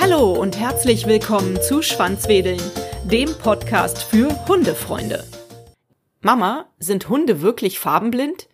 [0.00, 2.60] Hallo und herzlich willkommen zu Schwanzwedeln,
[3.04, 5.24] dem Podcast für Hundefreunde.
[6.22, 8.48] Mama, sind Hunde wirklich farbenblind?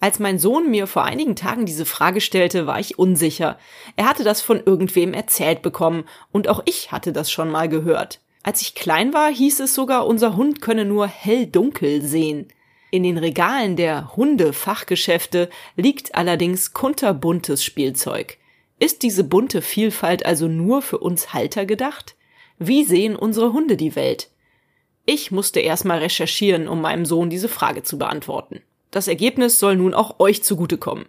[0.00, 3.56] Als mein Sohn mir vor einigen Tagen diese Frage stellte, war ich unsicher.
[3.94, 8.20] Er hatte das von irgendwem erzählt bekommen und auch ich hatte das schon mal gehört.
[8.42, 12.48] Als ich klein war, hieß es sogar, unser Hund könne nur hell-dunkel sehen.
[12.90, 18.38] In den Regalen der Hundefachgeschäfte liegt allerdings kunterbuntes Spielzeug.
[18.78, 22.16] Ist diese bunte Vielfalt also nur für uns Halter gedacht?
[22.58, 24.30] Wie sehen unsere Hunde die Welt?
[25.04, 28.62] Ich musste erstmal recherchieren, um meinem Sohn diese Frage zu beantworten.
[28.90, 31.06] Das Ergebnis soll nun auch euch zugutekommen.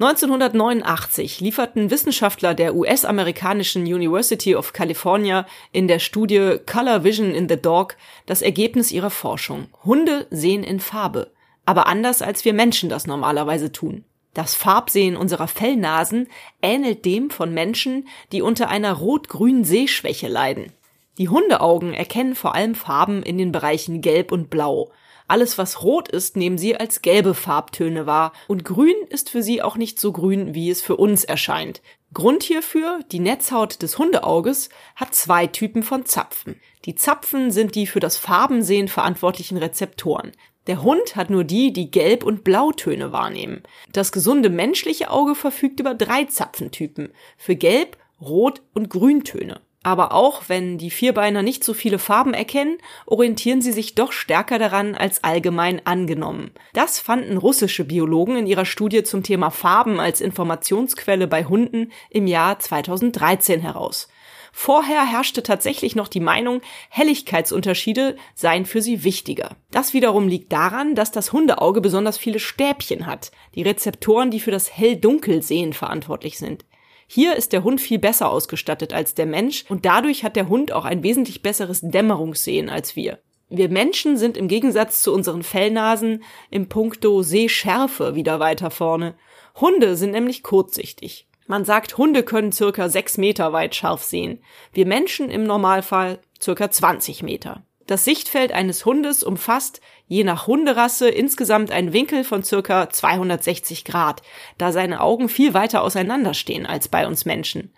[0.00, 7.56] 1989 lieferten Wissenschaftler der US-amerikanischen University of California in der Studie Color Vision in the
[7.56, 9.68] Dog das Ergebnis ihrer Forschung.
[9.84, 11.30] Hunde sehen in Farbe,
[11.64, 14.04] aber anders als wir Menschen das normalerweise tun.
[14.34, 16.26] Das Farbsehen unserer Fellnasen
[16.60, 20.72] ähnelt dem von Menschen, die unter einer rot-grünen Sehschwäche leiden.
[21.18, 24.90] Die Hundeaugen erkennen vor allem Farben in den Bereichen Gelb und Blau.
[25.26, 29.62] Alles, was rot ist, nehmen sie als gelbe Farbtöne wahr und grün ist für sie
[29.62, 31.80] auch nicht so grün, wie es für uns erscheint.
[32.12, 36.60] Grund hierfür, die Netzhaut des Hundeauges hat zwei Typen von Zapfen.
[36.84, 40.32] Die Zapfen sind die für das Farbensehen verantwortlichen Rezeptoren.
[40.66, 43.62] Der Hund hat nur die, die Gelb- und Blautöne wahrnehmen.
[43.92, 49.60] Das gesunde menschliche Auge verfügt über drei Zapfentypen für Gelb, Rot und Grüntöne.
[49.84, 54.58] Aber auch wenn die Vierbeiner nicht so viele Farben erkennen, orientieren sie sich doch stärker
[54.58, 56.52] daran als allgemein angenommen.
[56.72, 62.26] Das fanden russische Biologen in ihrer Studie zum Thema Farben als Informationsquelle bei Hunden im
[62.26, 64.08] Jahr 2013 heraus.
[64.56, 69.56] Vorher herrschte tatsächlich noch die Meinung, Helligkeitsunterschiede seien für sie wichtiger.
[69.70, 74.52] Das wiederum liegt daran, dass das Hundeauge besonders viele Stäbchen hat, die Rezeptoren, die für
[74.52, 76.64] das Hell-Dunkel-Sehen verantwortlich sind.
[77.06, 80.72] Hier ist der Hund viel besser ausgestattet als der Mensch und dadurch hat der Hund
[80.72, 83.18] auch ein wesentlich besseres Dämmerungssehen als wir.
[83.48, 89.14] Wir Menschen sind im Gegensatz zu unseren Fellnasen im Punkto Sehschärfe wieder weiter vorne.
[89.60, 91.28] Hunde sind nämlich kurzsichtig.
[91.46, 94.42] Man sagt, Hunde können circa sechs Meter weit scharf sehen.
[94.72, 97.62] Wir Menschen im Normalfall circa 20 Meter.
[97.86, 104.22] Das Sichtfeld eines Hundes umfasst je nach Hunderasse insgesamt einen Winkel von circa 260 Grad,
[104.58, 107.72] da seine Augen viel weiter auseinanderstehen als bei uns Menschen.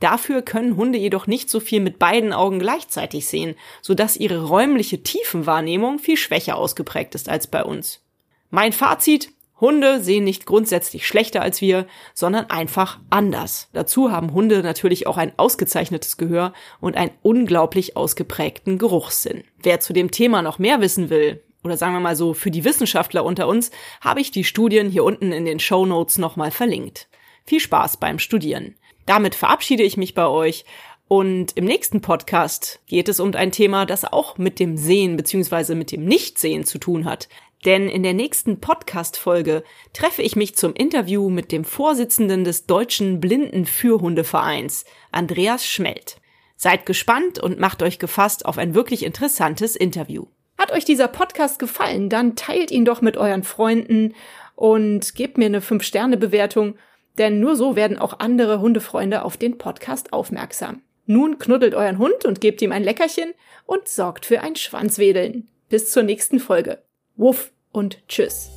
[0.00, 4.44] Dafür können Hunde jedoch nicht so viel mit beiden Augen gleichzeitig sehen, so dass ihre
[4.44, 8.04] räumliche Tiefenwahrnehmung viel schwächer ausgeprägt ist als bei uns.
[8.50, 9.30] Mein Fazit,
[9.60, 13.68] Hunde sehen nicht grundsätzlich schlechter als wir, sondern einfach anders.
[13.72, 19.44] Dazu haben Hunde natürlich auch ein ausgezeichnetes Gehör und einen unglaublich ausgeprägten Geruchssinn.
[19.62, 22.64] Wer zu dem Thema noch mehr wissen will, oder sagen wir mal so, für die
[22.64, 23.70] Wissenschaftler unter uns,
[24.00, 27.08] habe ich die Studien hier unten in den Show Notes nochmal verlinkt.
[27.44, 28.76] Viel Spaß beim Studieren.
[29.06, 30.64] Damit verabschiede ich mich bei euch
[31.08, 35.74] und im nächsten Podcast geht es um ein Thema, das auch mit dem Sehen bzw.
[35.74, 37.28] mit dem Nichtsehen zu tun hat.
[37.64, 43.20] Denn in der nächsten Podcast-Folge treffe ich mich zum Interview mit dem Vorsitzenden des Deutschen
[43.20, 46.16] Blindenfürhundevereins, Andreas Schmelt.
[46.56, 50.26] Seid gespannt und macht euch gefasst auf ein wirklich interessantes Interview.
[50.56, 54.14] Hat euch dieser Podcast gefallen, dann teilt ihn doch mit euren Freunden
[54.54, 56.76] und gebt mir eine 5-Sterne-Bewertung,
[57.16, 60.82] denn nur so werden auch andere Hundefreunde auf den Podcast aufmerksam.
[61.06, 63.32] Nun knuddelt euren Hund und gebt ihm ein Leckerchen
[63.66, 65.48] und sorgt für ein Schwanzwedeln.
[65.68, 66.82] Bis zur nächsten Folge.
[67.18, 68.48] Wuff und tschüss.